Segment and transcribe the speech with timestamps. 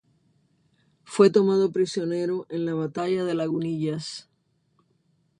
[1.03, 4.27] Fue tomado prisionero en la batalla de Lagunillas.